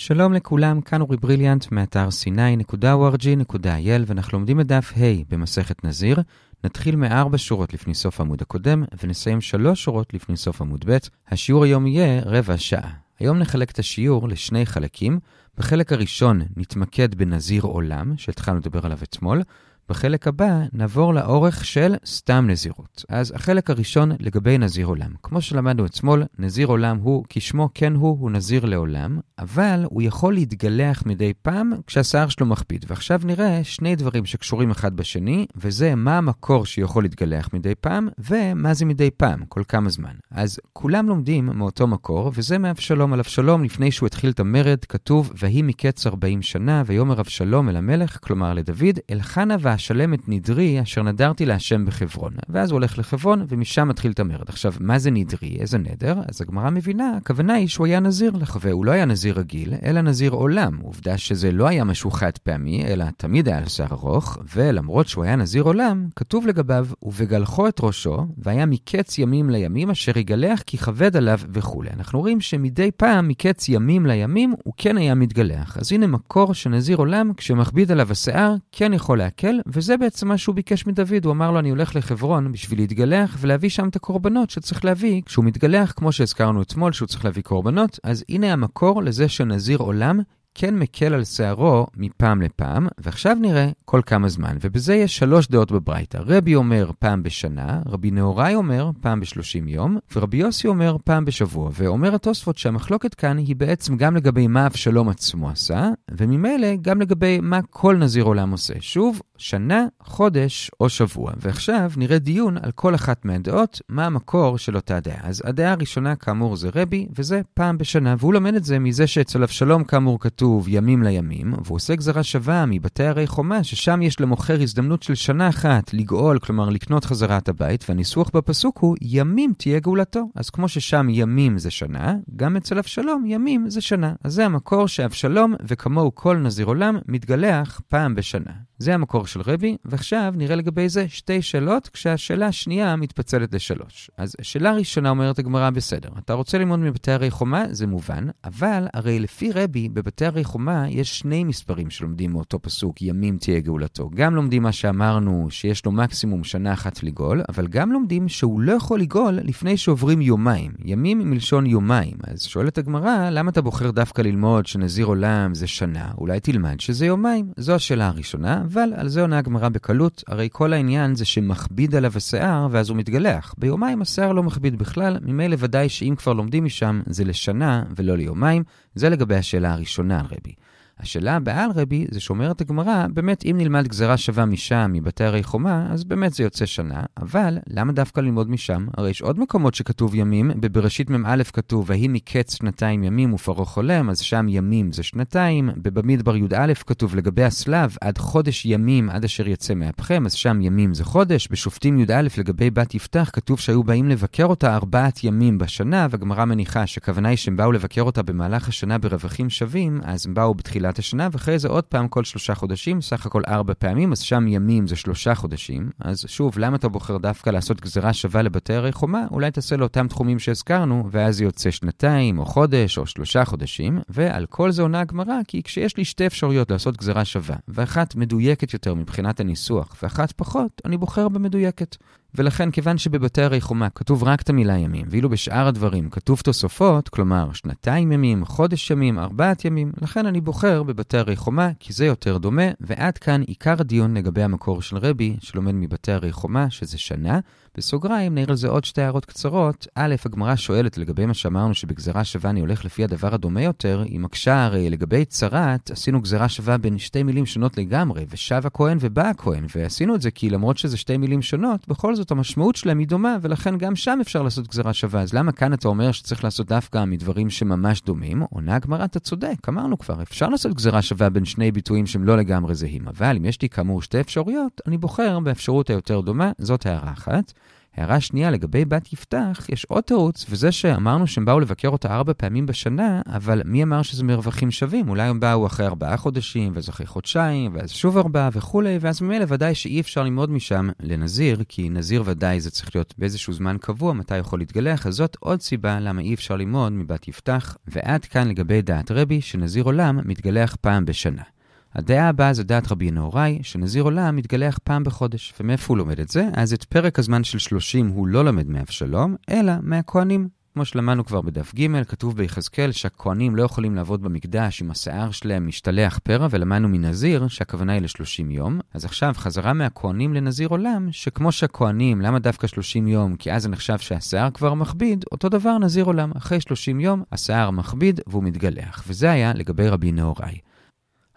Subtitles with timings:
[0.00, 6.22] שלום לכולם, כאן אורי בריליאנט מאתר c9.org.il ואנחנו לומדים את דף ה' במסכת נזיר.
[6.64, 10.96] נתחיל מארבע שורות לפני סוף העמוד הקודם ונסיים שלוש שורות לפני סוף עמוד ב'.
[11.28, 12.90] השיעור היום יהיה רבע שעה.
[13.18, 15.18] היום נחלק את השיעור לשני חלקים.
[15.56, 19.42] בחלק הראשון נתמקד בנזיר עולם, שהתחלנו לדבר עליו אתמול.
[19.88, 23.04] בחלק הבא נעבור לאורך של סתם נזירות.
[23.08, 25.10] אז החלק הראשון לגבי נזיר עולם.
[25.22, 30.34] כמו שלמדנו אתמול, נזיר עולם הוא, כשמו כן הוא, הוא נזיר לעולם, אבל הוא יכול
[30.34, 32.84] להתגלח מדי פעם כשהשיער שלו מכביד.
[32.88, 38.74] ועכשיו נראה שני דברים שקשורים אחד בשני, וזה מה המקור שיכול להתגלח מדי פעם, ומה
[38.74, 40.14] זה מדי פעם, כל כמה זמן.
[40.30, 45.32] אז כולם לומדים מאותו מקור, וזה מאבשלום על אבשלום לפני שהוא התחיל את המרד, כתוב,
[45.38, 50.82] ויהי מקץ 40 שנה, ויאמר אבשלום אל המלך, כלומר לדוד, אל חנה אשלם את נדרי
[50.82, 52.32] אשר נדרתי להשם בחברון.
[52.48, 54.48] ואז הוא הולך לחברון, ומשם מתחיל את המרד.
[54.48, 55.56] עכשיו, מה זה נדרי?
[55.60, 56.14] איזה נדר?
[56.28, 58.72] אז הגמרא מבינה, הכוונה היא שהוא היה נזיר לחווה.
[58.72, 60.78] הוא לא היה נזיר רגיל, אלא נזיר עולם.
[60.82, 65.36] עובדה שזה לא היה משהו חד פעמי, אלא תמיד היה לשיער ארוך, ולמרות שהוא היה
[65.36, 71.16] נזיר עולם, כתוב לגביו, ובגלחו את ראשו, והיה מקץ ימים לימים, אשר יגלח כי כבד
[71.16, 71.90] עליו וכולי.
[71.90, 75.76] אנחנו רואים שמדי פעם, מקץ ימים לימים, הוא כן היה מתגלח.
[75.76, 80.54] אז הנה מקור שנזיר עולם, כשמכביד עליו השיער, כן יכול להקל, וזה בעצם מה שהוא
[80.54, 81.24] ביקש מדוד.
[81.24, 85.44] הוא אמר לו, אני הולך לחברון בשביל להתגלח ולהביא שם את הקורבנות שצריך להביא כשהוא
[85.44, 87.98] מתגלח, כמו שהזכרנו אתמול, שהוא צריך להביא קורבנות.
[88.04, 90.20] אז הנה המקור לזה שנזיר עולם
[90.60, 95.72] כן מקל על שערו מפעם לפעם, ועכשיו נראה כל כמה זמן, ובזה יש שלוש דעות
[95.72, 96.18] בברייתא.
[96.26, 101.70] רבי אומר פעם בשנה, רבי נהוראי אומר פעם בשלושים יום, ורבי יוסי אומר פעם בשבוע.
[101.72, 107.38] ואומר התוספות שהמחלוקת כאן היא בעצם גם לגבי מה אבשלום עצמו עשה, וממילא גם לגבי
[107.42, 108.74] מה כל נזיר עולם עושה.
[108.80, 111.32] שוב, שנה, חודש או שבוע.
[111.40, 115.20] ועכשיו נראה דיון על כל אחת מהדעות, מה המקור של אותה דעה.
[115.22, 119.42] אז הדעה הראשונה כאמור זה רבי, וזה פעם בשנה, והוא לומד את זה מזה שאצל
[119.42, 124.62] אבשלום כאמור כתוב ימים לימים, והוא עושה גזרה שווה מבתי הרי חומה, ששם יש למוכר
[124.62, 129.80] הזדמנות של שנה אחת לגאול, כלומר לקנות חזרה את הבית, והניסוח בפסוק הוא ימים תהיה
[129.80, 130.24] גאולתו.
[130.34, 134.12] אז כמו ששם ימים זה שנה, גם אצל אבשלום ימים זה שנה.
[134.24, 138.67] אז זה המקור שאבשלום, וכמוהו כל נזיר עולם, מתגלח פעם בשנה.
[138.78, 144.10] זה המקור של רבי, ועכשיו נראה לגבי זה שתי שאלות, כשהשאלה השנייה מתפצלת לשלוש.
[144.16, 147.64] אז שאלה ראשונה אומרת הגמרא בסדר, אתה רוצה ללמוד מבתי הרי חומה?
[147.70, 153.02] זה מובן, אבל הרי לפי רבי, בבתי הרי חומה יש שני מספרים שלומדים מאותו פסוק,
[153.02, 154.10] ימים תהיה גאולתו.
[154.14, 158.72] גם לומדים מה שאמרנו, שיש לו מקסימום שנה אחת לגאול, אבל גם לומדים שהוא לא
[158.72, 160.72] יכול לגאול לפני שעוברים יומיים.
[160.84, 162.16] ימים מלשון יומיים.
[162.24, 166.10] אז שואלת הגמרא, למה אתה בוחר דווקא ללמוד שנזיר עולם זה שנה?
[166.18, 167.52] אולי תלמד שזה יומיים.
[167.56, 172.12] זו השאלה הראשונה, אבל על זה עונה הגמרא בקלות, הרי כל העניין זה שמכביד עליו
[172.16, 173.54] השיער ואז הוא מתגלח.
[173.58, 178.62] ביומיים השיער לא מכביד בכלל, ממילא ודאי שאם כבר לומדים משם זה לשנה ולא ליומיים.
[178.94, 180.52] זה לגבי השאלה הראשונה על רבי.
[181.00, 185.42] השאלה הבאה על רבי זה שאומרת הגמרא, באמת אם נלמד גזרה שווה משם, מבתי הרי
[185.42, 188.86] חומה, אז באמת זה יוצא שנה, אבל למה דווקא ללמוד משם?
[188.96, 194.10] הרי יש עוד מקומות שכתוב ימים, בבראשית מ"א כתוב, ויהי מקץ שנתיים ימים ופרעה חולם,
[194.10, 199.48] אז שם ימים זה שנתיים, בבמדבר י"א כתוב לגבי הסלב, עד חודש ימים עד אשר
[199.48, 204.08] יצא מאפכם, אז שם ימים זה חודש, בשופטים י"א לגבי בת יפתח כתוב שהיו באים
[204.08, 208.98] לבקר אותה ארבעת ימים בשנה, והגמרא מניחה שכוונה היא שהם באו לבקר אותה במהלך השנה
[208.98, 213.00] ברווחים שווים, אז הם באו בתחילה בתחילת השנה, ואחרי זה עוד פעם כל שלושה חודשים,
[213.00, 215.90] סך הכל ארבע פעמים, אז שם ימים זה שלושה חודשים.
[216.00, 219.26] אז שוב, למה אתה בוחר דווקא לעשות גזרה שווה לבתי הרי חומה?
[219.30, 223.98] אולי תעשה לאותם תחומים שהזכרנו, ואז יוצא שנתיים, או חודש, או שלושה חודשים.
[224.08, 228.72] ועל כל זה עונה הגמרא, כי כשיש לי שתי אפשרויות לעשות גזרה שווה, ואחת מדויקת
[228.72, 231.96] יותר מבחינת הניסוח, ואחת פחות, אני בוחר במדויקת.
[232.34, 237.08] ולכן, כיוון שבבתי הרי חומה כתוב רק את המילה ימים, ואילו בשאר הדברים כתוב תוספות,
[237.08, 242.06] כלומר שנתיים ימים, חודש ימים, ארבעת ימים, לכן אני בוחר בבתי הרי חומה, כי זה
[242.06, 246.98] יותר דומה, ועד כאן עיקר הדיון לגבי המקור של רבי, שלומד מבתי הרי חומה, שזה
[246.98, 247.40] שנה.
[247.78, 249.86] בסוגריים נעיר על זה עוד שתי הערות קצרות.
[249.94, 254.20] א', הגמרא שואלת לגבי מה שאמרנו שבגזרה שווה אני הולך לפי הדבר הדומה יותר, היא
[254.20, 259.28] מקשה הרי לגבי צרת, עשינו גזרה שווה בין שתי מילים שונות לגמרי, ושב הכהן ובא
[259.28, 263.06] הכהן, ועשינו את זה כי למרות שזה שתי מילים שונות, בכל זאת המשמעות שלהם היא
[263.08, 265.20] דומה, ולכן גם שם אפשר לעשות גזרה שווה.
[265.20, 268.42] אז למה כאן אתה אומר שצריך לעשות דווקא מדברים שממש דומים?
[268.50, 272.36] עונה הגמרא, אתה צודק, אמרנו כבר, אפשר לעשות גזרה שווה בין שני ביטויים שהם לא
[272.36, 276.86] לגמרי זהים, אבל אם יש לי כאמור שתי אפשרויות, אני בוחר באפשרות היותר דומה, זאת
[276.86, 277.52] הערה אחת.
[277.98, 282.32] הערה שנייה, לגבי בת יפתח, יש עוד תירוץ, וזה שאמרנו שהם באו לבקר אותה ארבע
[282.36, 285.08] פעמים בשנה, אבל מי אמר שזה מרווחים שווים?
[285.08, 289.44] אולי הם באו אחרי ארבעה חודשים, ואז אחרי חודשיים, ואז שוב ארבעה וכולי, ואז ממילא
[289.48, 294.12] ודאי שאי אפשר ללמוד משם לנזיר, כי נזיר ודאי זה צריך להיות באיזשהו זמן קבוע,
[294.12, 297.76] מתי יכול להתגלח, אז זאת עוד סיבה למה אי אפשר ללמוד מבת יפתח.
[297.86, 301.57] ועד כאן לגבי דעת רבי, שנזיר עולם מתגלח פעם בשנה.
[301.94, 305.54] הדעה הבאה זה דעת רבי נהוראי, שנזיר עולם מתגלח פעם בחודש.
[305.60, 306.48] ומאיפה הוא לומד את זה?
[306.54, 310.48] אז את פרק הזמן של 30 הוא לא למד מאבשלום, אלא מהכהנים.
[310.74, 315.66] כמו שלמדנו כבר בדף ג', כתוב ביחזקאל שהכהנים לא יכולים לעבוד במקדש אם השיער שלהם
[315.66, 318.80] משתלח פרע, ולמדנו מנזיר שהכוונה היא ל-30 יום.
[318.94, 323.36] אז עכשיו חזרה מהכהנים לנזיר עולם, שכמו שהכהנים, למה דווקא 30 יום?
[323.36, 326.32] כי אז זה נחשב שהשיער כבר מכביד, אותו דבר נזיר עולם.
[326.36, 329.04] אחרי 30 יום השיער מכביד והוא מתגלח.
[329.06, 330.58] וזה היה לגבי רבי נהוראי.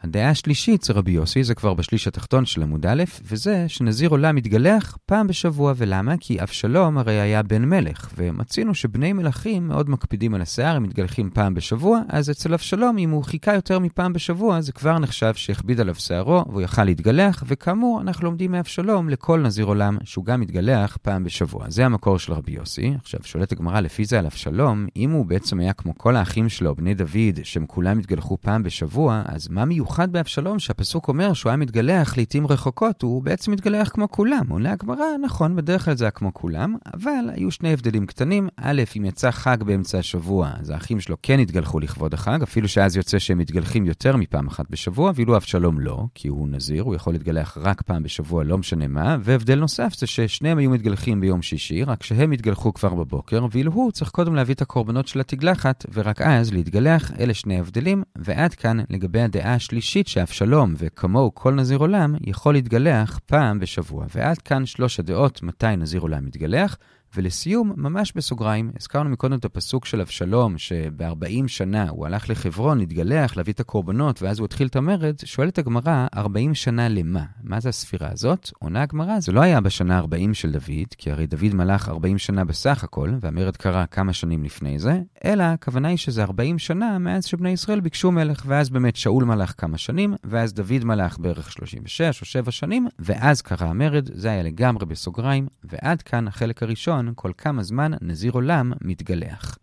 [0.03, 4.36] הדעה השלישית זה רבי יוסי, זה כבר בשליש התחתון של עמוד א', וזה שנזיר עולם
[4.36, 6.18] מתגלח פעם בשבוע, ולמה?
[6.19, 11.30] כי אבשלום הרי היה בן מלך, ומצינו שבני מלכים מאוד מקפידים על השיער, הם מתגלחים
[11.33, 15.80] פעם בשבוע, אז אצל אבשלום, אם הוא חיכה יותר מפעם בשבוע, זה כבר נחשב שהכביד
[15.80, 20.98] עליו שערו, והוא יכל להתגלח, וכאמור, אנחנו לומדים מאבשלום לכל נזיר עולם, שהוא גם מתגלח
[21.01, 21.69] פעם בשבוע.
[21.69, 22.94] זה המקור של רבי יוסי.
[23.01, 26.75] עכשיו, שואלת הגמרא לפי זה על אבשלום, אם הוא בעצם היה כמו כל האחים שלו,
[26.75, 29.65] בני דוד, שהם כולם התגלחו פעם בשבוע, אז מה?
[29.91, 34.45] מיוחד באבשלום שהפסוק אומר שהוא היה מתגלח לעתים רחוקות, הוא בעצם מתגלח כמו כולם.
[34.49, 38.49] עונה הגמרא, נכון, בדרך כלל זה היה כמו כולם, אבל היו שני הבדלים קטנים.
[38.57, 42.97] א', אם יצא חג באמצע השבוע, אז האחים שלו כן התגלחו לכבוד החג, אפילו שאז
[42.97, 47.13] יוצא שהם מתגלחים יותר מפעם אחת בשבוע, ואילו אבשלום לא, כי הוא נזיר, הוא יכול
[47.13, 49.17] להתגלח רק פעם בשבוע, לא משנה מה.
[49.21, 53.91] והבדל נוסף זה ששניהם היו מתגלחים ביום שישי, רק שהם התגלחו כבר בבוקר, ואילו הוא
[53.91, 57.11] צריך קודם להביא את הקורבנות של התגלחת, ורק אז להתגלח.
[57.19, 59.80] אלה שני הבדלים, ועד כאן לגבי הדעה השלישית.
[59.81, 64.05] השלישית שאבשלום וכמוהו כל נזיר עולם יכול להתגלח פעם בשבוע.
[64.15, 66.77] ועד כאן שלוש הדעות מתי נזיר עולם מתגלח.
[67.15, 73.37] ולסיום, ממש בסוגריים, הזכרנו מקודם את הפסוק של אבשלום, שב-40 שנה הוא הלך לחברון להתגלח,
[73.37, 77.23] להביא את הקורבנות, ואז הוא התחיל את המרד, שואלת הגמרא, 40 שנה למה?
[77.43, 78.51] מה זה הספירה הזאת?
[78.59, 82.45] עונה הגמרא, זה לא היה בשנה 40 של דוד, כי הרי דוד מלך 40 שנה
[82.45, 87.25] בסך הכל, והמרד קרה כמה שנים לפני זה, אלא הכוונה היא שזה 40 שנה מאז
[87.25, 92.21] שבני ישראל ביקשו מלך, ואז באמת שאול מלך כמה שנים, ואז דוד מלך בערך 36
[92.21, 97.00] או 7 שנים, ואז קרה המרד, זה היה לגמרי בסוגריים, ועד כאן החלק הראשון.
[97.15, 99.57] כל כמה זמן נזיר עולם מתגלח.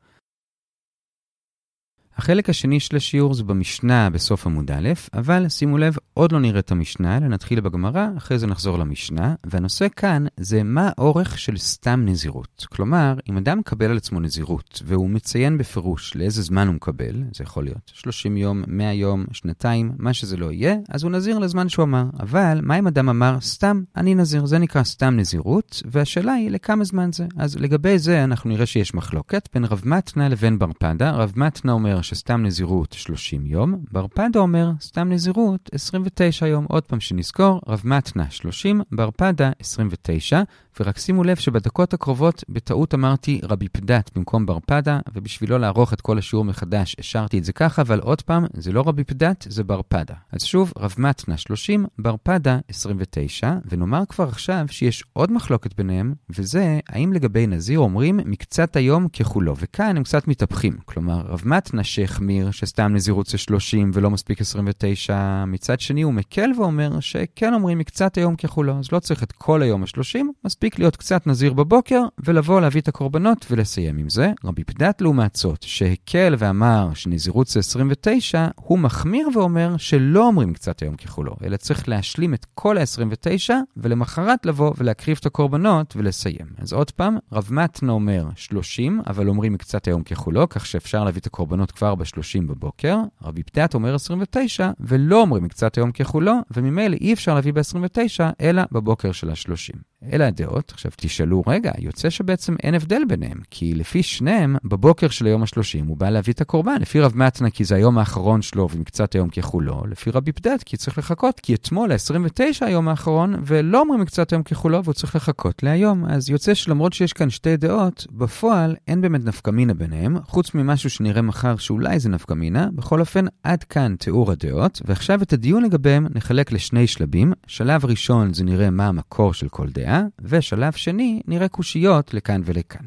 [2.18, 6.58] החלק השני של השיעור זה במשנה בסוף עמוד א', אבל שימו לב, עוד לא נראה
[6.58, 11.56] את המשנה, אלא נתחיל בגמרא, אחרי זה נחזור למשנה, והנושא כאן זה מה האורך של
[11.56, 12.66] סתם נזירות.
[12.72, 17.44] כלומר, אם אדם מקבל על עצמו נזירות, והוא מציין בפירוש לאיזה זמן הוא מקבל, זה
[17.44, 21.68] יכול להיות 30 יום, 100 יום, שנתיים, מה שזה לא יהיה, אז הוא נזיר לזמן
[21.68, 22.04] שהוא אמר.
[22.20, 26.84] אבל, מה אם אדם אמר, סתם, אני נזיר, זה נקרא סתם נזירות, והשאלה היא לכמה
[26.84, 27.26] זמן זה.
[27.36, 31.10] אז לגבי זה אנחנו נראה שיש מחלוקת בין רב מתנה לבין בר פדה.
[31.10, 36.66] רב מתנה אומר שסתם נזירות 30 יום, בר פדה אומר סתם נזירות 29 יום.
[36.69, 40.43] עוד פעם שנזכור, רב מתנה 30, בר פדה 29,
[40.80, 45.92] ורק שימו לב שבדקות הקרובות בטעות אמרתי רבי פדת במקום בר פדה, ובשביל לא לערוך
[45.92, 49.46] את כל השיעור מחדש השארתי את זה ככה, אבל עוד פעם, זה לא רבי פדת,
[49.48, 50.14] זה בר פדה.
[50.32, 56.14] אז שוב, רב מתנה 30, בר פדה 29, ונאמר כבר עכשיו שיש עוד מחלוקת ביניהם,
[56.30, 60.76] וזה האם לגבי נזיר אומרים מקצת היום ככולו, וכאן הם קצת מתהפכים.
[60.84, 66.50] כלומר, רב מתנה שהחמיר שסתם נזירות זה 30 ולא מספיק 29, מצד שני הוא מקל
[66.58, 70.78] ואומר שכן אומרים מקצת היום ככולו, אז לא צריך את כל היום ה-30, מספיק מספיק
[70.78, 74.32] להיות קצת נזיר בבוקר, ולבוא להביא את הקורבנות ולסיים עם זה.
[74.44, 80.82] רבי פדת לעומת זאת, שהקל ואמר שנזירות זה 29, הוא מחמיר ואומר שלא אומרים קצת
[80.82, 86.46] היום ככולו, אלא צריך להשלים את כל ה-29, ולמחרת לבוא ולהקריב את הקורבנות ולסיים.
[86.58, 91.20] אז עוד פעם, רב מתנה אומר 30, אבל אומרים קצת היום ככולו, כך שאפשר להביא
[91.20, 92.98] את הקורבנות כבר ב-30 בבוקר.
[93.22, 98.62] רבי פדת אומר 29, ולא אומרים קצת היום ככולו, וממילא אי אפשר להביא ב-29, אלא
[98.72, 99.78] בבוקר של ה-30.
[100.12, 100.71] אלה הדעות.
[100.75, 105.88] עכשיו תשאלו, רגע, יוצא שבעצם אין הבדל ביניהם, כי לפי שניהם, בבוקר של היום ה-30
[105.88, 106.76] הוא בא להביא את הקורבן.
[106.81, 110.76] לפי רב מתנה, כי זה היום האחרון שלו ומקצת היום ככולו, לפי רבי פדת, כי
[110.76, 115.62] צריך לחכות, כי אתמול, ה-29 היום האחרון, ולא אומרים מקצת היום ככולו, והוא צריך לחכות
[115.62, 116.05] להיום.
[116.05, 121.23] אז יוצא שלמרות שיש כאן שתי דעות, בפועל אין באמת נפקמינה ביניהם, חוץ ממשהו שנראה
[121.23, 122.69] מחר שאולי זה נפקמינה.
[122.75, 127.33] בכל אופן, עד כאן תיאור הדעות, ועכשיו את הדיון לגביהם נחלק לשני שלבים.
[127.47, 129.88] שלב ראשון זה נראה מה המקור של כל דעה.
[130.21, 132.87] ושלב שני, נראה קושיות לכאן ולכאן.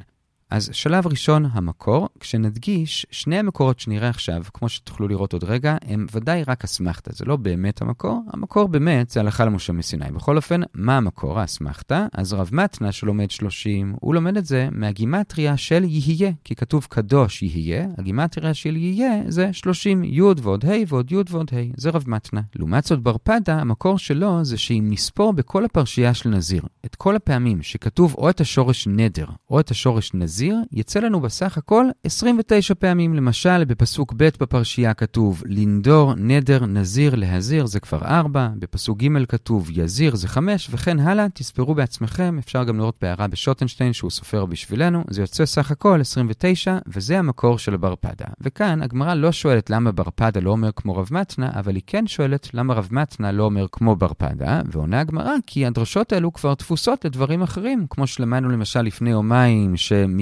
[0.51, 6.05] אז שלב ראשון, המקור, כשנדגיש, שני המקורות שנראה עכשיו, כמו שתוכלו לראות עוד רגע, הם
[6.11, 10.11] ודאי רק אסמכתה, זה לא באמת המקור, המקור באמת זה הלכה למשה מסיני.
[10.11, 12.05] בכל אופן, מה המקור, האסמכתה?
[12.13, 17.43] אז רב מתנה שלומד 30, הוא לומד את זה מהגימטריה של יהיה, כי כתוב קדוש
[17.43, 22.03] יהיה, הגימטריה של יהיה זה 30 י' ועוד ה' ועוד י' ועוד ה', זה רב
[22.07, 22.41] מתנה.
[22.55, 27.61] לעומת זאת ברפדה, המקור שלו זה שאם נספור בכל הפרשייה של נזיר, את כל הפעמים
[27.61, 30.40] שכתוב או את השורש נדר או את השורש נזיר,
[30.71, 33.13] יצא לנו בסך הכל 29 פעמים.
[33.13, 39.69] למשל, בפסוק ב' בפרשייה כתוב לנדור, נדר, נזיר, להזיר, זה כבר 4, בפסוק ג' כתוב
[39.71, 45.03] יזיר, זה 5, וכן הלאה, תספרו בעצמכם, אפשר גם לראות בהערה בשוטנשטיין שהוא סופר בשבילנו,
[45.09, 48.25] זה יוצא סך הכל 29, וזה המקור של ברפדה.
[48.41, 52.53] וכאן הגמרא לא שואלת למה ברפדה לא אומר כמו רב מתנה, אבל היא כן שואלת
[52.53, 57.41] למה רב מתנה לא אומר כמו ברפדה, ועונה הגמרא כי הדרשות האלו כבר תפוסות לדברים
[57.41, 59.77] אחרים, כמו שלמדנו למשל לפני יומיים,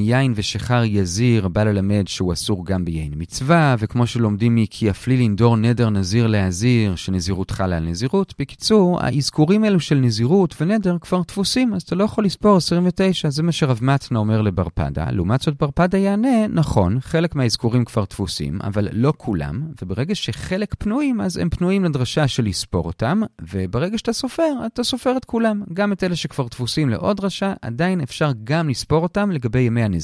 [0.09, 5.57] שמיין ושחר יזיר בא ללמד שהוא אסור גם ביין מצווה, וכמו שלומדים מ"כי אפלי לנדור
[5.57, 8.33] נדר נזיר להזיר", שנזירות חלה על נזירות.
[8.39, 13.43] בקיצור, האזכורים האלו של נזירות ונדר כבר דפוסים, אז אתה לא יכול לספור 29, זה
[13.43, 15.05] מה שרב מתנה אומר לברפדה.
[15.11, 21.21] לעומת זאת ברפדה יענה, נכון, חלק מהאזכורים כבר דפוסים, אבל לא כולם, וברגע שחלק פנויים,
[21.21, 25.63] אז הם פנויים לדרשה של לספור אותם, וברגע שאתה סופר, אתה סופר את כולם.
[25.73, 29.98] גם את אלה שכבר דפוסים לעוד דרשה, עדיין אפשר גם לספור אותם לגבי ימי הנזירות,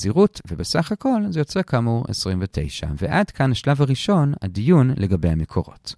[0.47, 2.87] ובסך הכל זה יוצא כאמור 29.
[2.97, 5.95] ועד כאן השלב הראשון, הדיון לגבי המקורות.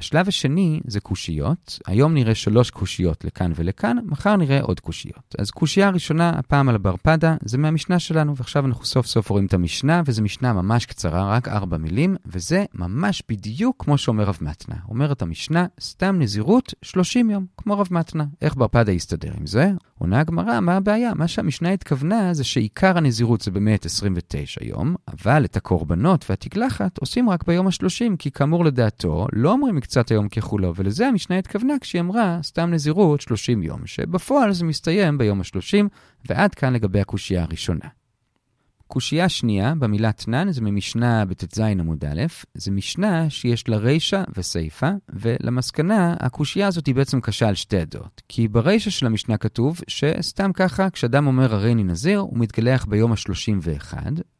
[0.00, 1.78] השלב השני זה קושיות.
[1.86, 5.34] היום נראה שלוש קושיות לכאן ולכאן, מחר נראה עוד קושיות.
[5.38, 9.54] אז קושייה הראשונה, הפעם על הברפדה, זה מהמשנה שלנו, ועכשיו אנחנו סוף סוף רואים את
[9.54, 14.76] המשנה, וזו משנה ממש קצרה, רק ארבע מילים, וזה ממש בדיוק כמו שאומר רב מתנה.
[14.88, 18.24] אומרת המשנה, סתם נזירות 30 יום, כמו רב מתנה.
[18.42, 19.72] איך ברפדה יסתדר עם זה?
[19.98, 21.14] עונה הגמרא, מה הבעיה?
[21.14, 27.30] מה שהמשנה התכוונה זה שעיקר הנזירות זה באמת 29 יום, אבל את הקורבנות והתגלחת עושים
[27.30, 32.00] רק ביום ה-30, כי כאמור לדעתו, לא אומרים מקצת היום ככולו, ולזה המשנה התכוונה כשהיא
[32.00, 35.86] אמרה סתם נזירות 30 יום, שבפועל זה מסתיים ביום ה-30,
[36.28, 37.99] ועד כאן לגבי הקושייה הראשונה.
[38.92, 42.22] קושייה שנייה, במילה תנן, זה ממשנה בט"ז עמוד א',
[42.54, 48.22] זה משנה שיש לה רישה וסיפה, ולמסקנה, הקושייה הזאת היא בעצם קשה על שתי הדעות.
[48.28, 53.94] כי ברישה של המשנה כתוב שסתם ככה, כשאדם אומר הריני נזיר, הוא מתגלח ביום ה-31.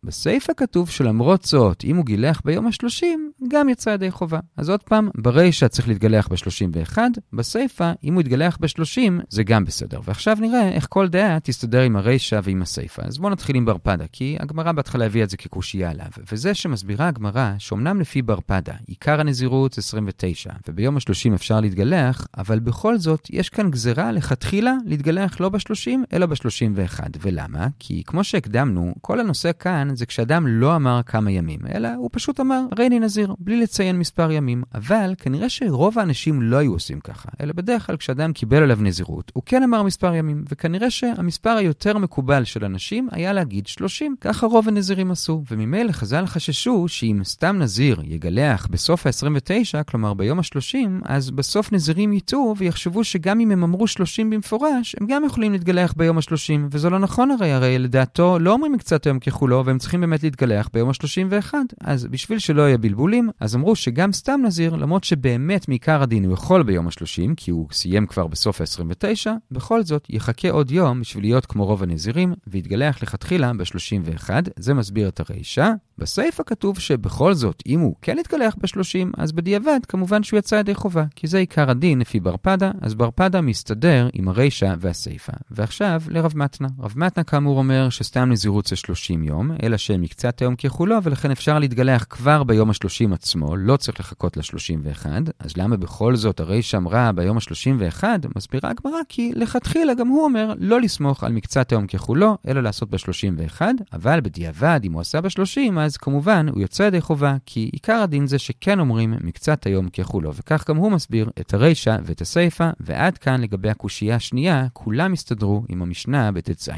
[0.05, 3.05] בסיפה כתוב שלמרות זאת, אם הוא גילח ביום ה-30,
[3.49, 4.41] גם יצא ידי חובה.
[4.57, 6.99] אז עוד פעם, ברישה צריך להתגלח ב-31,
[7.33, 10.01] בסיפה, אם הוא יתגלח ב-30, זה גם בסדר.
[10.05, 13.03] ועכשיו נראה איך כל דעה תסתדר עם הרישה ועם הסיפה.
[13.03, 17.09] אז בואו נתחיל עם ברפדה, כי הגמרא בהתחלה הביאה את זה כקושייה עליו, וזה שמסבירה
[17.09, 23.27] הגמרא שאומנם לפי בר פדה, עיקר הנזירות 29, וביום ה-30 אפשר להתגלח, אבל בכל זאת
[23.31, 27.01] יש כאן גזרה לכתחילה להתגלח לא ב-30, אלא ב-31.
[27.21, 27.67] ולמה?
[27.79, 32.41] כי כמו שהקדמנו, כל הנושא כאן זה כשאדם לא אמר כמה ימים, אלא הוא פשוט
[32.41, 34.63] אמר, הרי אני נזיר, בלי לציין מספר ימים.
[34.75, 39.33] אבל כנראה שרוב האנשים לא היו עושים ככה, אלא בדרך כלל כשאדם קיבל עליו נזירות,
[39.35, 44.17] הוא כן אמר מספר ימים, וכנראה שהמספר היותר מקובל של אנשים היה להגיד 30.
[44.31, 50.39] ככה רוב הנזירים עשו, וממילא חז"ל חששו שאם סתם נזיר יגלח בסוף ה-29, כלומר ביום
[50.39, 55.53] ה-30, אז בסוף נזירים יטעו ויחשבו שגם אם הם אמרו 30 במפורש, הם גם יכולים
[55.53, 59.79] להתגלח ביום ה-30, וזה לא נכון הרי, הרי לדעתו לא אומרים מקצת היום ככולו, והם
[59.79, 61.55] צריכים באמת להתגלח ביום ה-31.
[61.81, 66.35] אז בשביל שלא יהיה בלבולים, אז אמרו שגם סתם נזיר, למרות שבאמת מעיקר הדין הוא
[66.35, 71.25] יכול ביום ה-30, כי הוא סיים כבר בסוף ה-29, בכל זאת יחכה עוד יום בשביל
[71.25, 74.20] להיות כמו רוב הנזירים, ויתגלח לכתחילה ב-31.
[74.21, 75.73] אחד, זה מסביר את הרישה.
[76.01, 80.75] בסיפא כתוב שבכל זאת, אם הוא כן יתקלח ב-30, אז בדיעבד כמובן שהוא יצא ידי
[80.75, 85.33] חובה, כי זה עיקר הדין לפי בר פדה, אז בר פדה מסתדר עם הרישה והסיפא.
[85.51, 86.69] ועכשיו לרב מתנה.
[86.79, 91.59] רב מתנה כאמור אומר שסתם נזירות זה 30 יום, אלא שמקצת היום ככולו, ולכן אפשר
[91.59, 95.07] להתגלח כבר ביום ה-30 עצמו, לא צריך לחכות ל-31.
[95.39, 98.05] אז למה בכל זאת הרישה אמרה ביום ה-31?
[98.37, 102.91] מסבירה הגמרא כי לכתחילה גם הוא אומר לא לסמוך על מקצת היום ככולו, אלא לעשות
[102.91, 103.61] ב-31,
[103.93, 108.27] אבל בדיעבד, אם הוא עשה ב-30, אז כמובן הוא יוצא ידי חובה, כי עיקר הדין
[108.27, 113.19] זה שכן אומרים מקצת היום ככולו, וכך גם הוא מסביר את הרישה ואת הסיפה, ועד
[113.19, 116.69] כאן לגבי הקושייה השנייה, כולם הסתדרו עם המשנה בט"ז.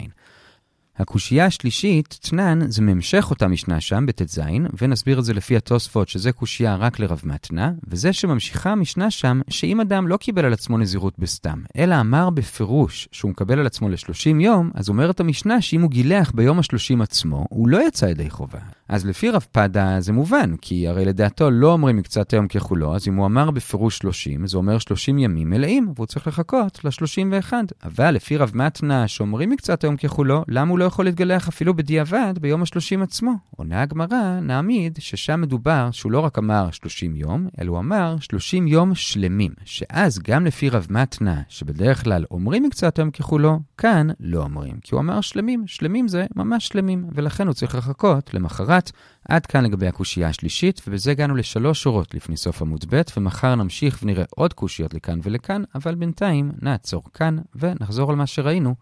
[0.98, 4.40] הקושייה השלישית, תנן, זה מהמשך אותה משנה שם, בט"ז,
[4.82, 9.80] ונסביר את זה לפי התוספות, שזה קושייה רק לרב מתנה, וזה שממשיכה המשנה שם, שאם
[9.80, 14.40] אדם לא קיבל על עצמו נזירות בסתם, אלא אמר בפירוש שהוא מקבל על עצמו ל-30
[14.40, 18.60] יום, אז אומרת המשנה שאם הוא גילח ביום ה-30 עצמו, הוא לא יצא ידי חובה.
[18.88, 23.08] אז לפי רב פדה זה מובן, כי הרי לדעתו לא אומרים מקצת היום ככולו, אז
[23.08, 27.52] אם הוא אמר בפירוש 30, זה אומר 30 ימים מלאים, והוא צריך לחכות ל-31.
[27.84, 32.34] אבל לפי רב מתנה, שאומרים מקצת היום ככולו, למה הוא לא יכול להתגלח אפילו בדיעבד
[32.40, 33.32] ביום ה-30 עצמו.
[33.56, 38.66] עונה הגמרא, נעמיד ששם מדובר שהוא לא רק אמר 30 יום, אלא הוא אמר 30
[38.66, 44.42] יום שלמים, שאז גם לפי רב מתנה, שבדרך כלל אומרים מקצת היום ככולו, כאן לא
[44.42, 48.90] אומרים, כי הוא אמר שלמים, שלמים זה ממש שלמים, ולכן הוא צריך לחכות למחרת.
[49.28, 53.98] עד כאן לגבי הקושייה השלישית, ובזה הגענו לשלוש שורות לפני סוף עמוד ב', ומחר נמשיך
[54.02, 58.74] ונראה עוד קושיות לכאן ולכאן, אבל בינתיים נעצור כאן ונחזור על מה שראינו.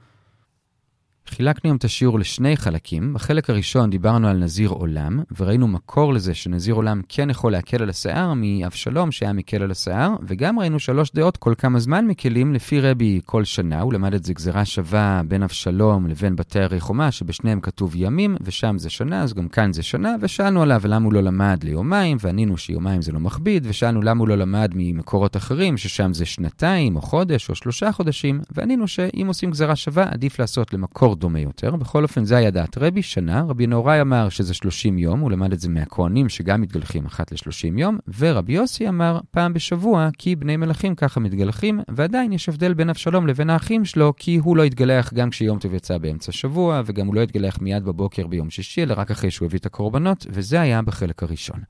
[1.30, 3.14] חילקנו היום את השיעור לשני חלקים.
[3.14, 7.90] בחלק הראשון דיברנו על נזיר עולם, וראינו מקור לזה שנזיר עולם כן יכול להקל על
[7.90, 12.80] השיער מאבשלום שהיה מקל על השיער, וגם ראינו שלוש דעות כל כמה זמן מקלים לפי
[12.80, 17.10] רבי כל שנה, הוא למד את זה גזירה שווה בין אבשלום לבין בתי הרי חומה,
[17.10, 21.12] שבשניהם כתוב ימים, ושם זה שנה, אז גם כאן זה שנה, ושאלנו עליו למה הוא
[21.12, 25.76] לא למד ליומיים, וענינו שיומיים זה לא מכביד, ושאלנו למה הוא לא למד ממקורות אחרים,
[25.76, 30.72] ששם זה שנתיים, או חודש, או שלושה חודשים, וענינו שאם עושים גזירה שווה, עדיף לעשות
[30.72, 31.76] למקור דומה יותר.
[31.76, 33.44] בכל אופן, זה היה דעת רבי, שנה.
[33.48, 37.78] רבי נהוראי אמר שזה 30 יום, הוא למד את זה מהכהנים שגם מתגלחים אחת ל-30
[37.78, 42.90] יום, ורבי יוסי אמר פעם בשבוע, כי בני מלכים ככה מתגלחים, ועדיין יש הבדל בין
[42.90, 47.06] אבשלום לבין האחים שלו, כי הוא לא התגלח גם כשיום טוב יצא באמצע שבוע, וגם
[47.06, 50.60] הוא לא התגלח מיד בבוקר ביום שישי, אלא רק אחרי שהוא הביא את הקורבנות, וזה
[50.60, 51.60] היה בחלק הראשון.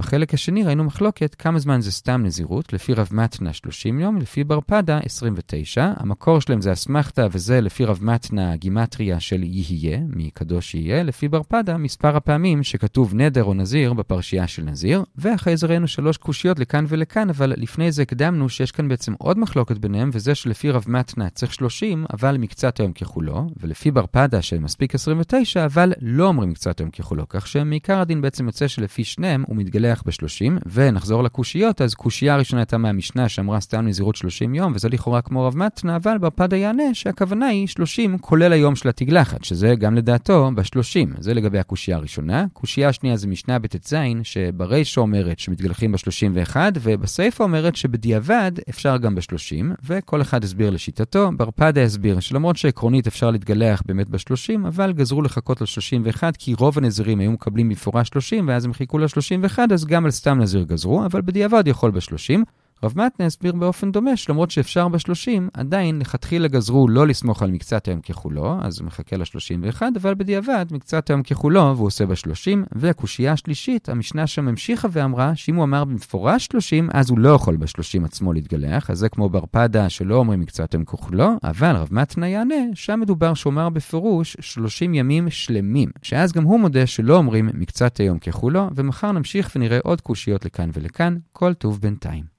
[0.00, 4.44] בחלק השני ראינו מחלוקת כמה זמן זה סתם נזירות, לפי רב מתנה 30 יום, לפי
[4.44, 5.92] בר פדה 29.
[5.96, 11.42] המקור שלהם זה אסמכתה, וזה לפי רב מתנה גימטריה של יהיה, מקדוש יהיה, לפי בר
[11.42, 16.58] פדה מספר הפעמים שכתוב נדר או נזיר בפרשייה של נזיר, ואחרי זה ראינו שלוש קושיות
[16.58, 20.84] לכאן ולכאן, אבל לפני זה הקדמנו שיש כאן בעצם עוד מחלוקת ביניהם, וזה שלפי רב
[20.88, 26.50] מתנה צריך 30, אבל מקצת היום ככולו, ולפי בר פדה שמספיק 29, אבל לא אומרים
[26.50, 31.22] מקצת היום ככולו, כך שמעיקר הדין בעצם יוצא שלפי שניהם הוא מתגלה מתגלח ב-30, ונחזור
[31.22, 35.56] לקושיות, אז קושייה הראשונה הייתה מהמשנה שאמרה סתם נזירות 30 יום, וזה לכאורה כמו רב
[35.56, 41.08] מתנה, אבל בפדה יענה שהכוונה היא 30 כולל היום של התגלחת, שזה גם לדעתו ב-30.
[41.18, 42.46] זה לגבי הקושייה הראשונה.
[42.52, 49.82] קושייה השנייה זה משנה בט"ז, שברישה אומרת שמתגלחים ב-31, ובסייפה אומרת שבדיעבד אפשר גם ב-30,
[49.84, 51.30] וכל אחד הסביר לשיטתו.
[51.36, 57.20] ברפדה הסביר שלמרות שעקרונית אפשר להתגלח באמת ב-30, אבל גזרו לחכות ל-31, כי רוב הנזירים
[57.20, 61.20] היו מקבלים מפורש 30, ואז הם חיכו ל-31, אז גם על סתם נזיר גזרו, אבל
[61.20, 62.44] בדיעבד יכול ב-30.
[62.84, 67.88] רב מתנה הסביר באופן דומה שלמרות שאפשר ב-30, עדיין לכתחילה גזרו לא לסמוך על מקצת
[67.88, 72.58] היום ככולו, אז הוא מחכה ל-31, אבל בדיעבד מקצת היום ככולו והוא עושה ב-30.
[72.72, 77.56] והקושייה השלישית, המשנה שם המשיכה ואמרה שאם הוא אמר במפורש 30, אז הוא לא יכול
[77.56, 82.28] ב-30 עצמו להתגלח, אז זה כמו ברפדה שלא אומרים מקצת היום ככולו, אבל רב מתנה
[82.28, 87.50] יענה, שם מדובר שהוא אמר בפירוש 30 ימים שלמים, שאז גם הוא מודה שלא אומרים
[87.54, 92.24] מקצת היום ככולו, ומחר נמשיך ונראה עוד קושיות לכאן ולכאן, כל טוב בינתיים.